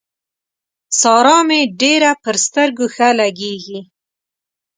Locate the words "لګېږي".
3.19-3.79